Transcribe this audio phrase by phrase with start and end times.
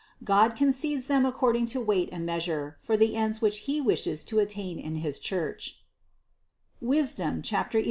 [0.23, 4.39] God concedes them according to weight and measure for the ends which He wishes to
[4.39, 5.77] attain in his Church
[6.81, 7.71] (Wisdom 11, 21).